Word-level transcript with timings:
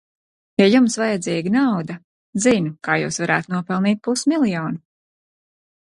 Ja 0.61 0.65
jums 0.69 0.95
vajadzīga 1.01 1.51
nauda, 1.57 1.97
zinu, 2.45 2.73
kā 2.89 2.97
jūs 3.03 3.23
varētu 3.25 3.55
nopelnīt 3.57 4.03
pus 4.09 4.25
miljonu! 4.33 4.83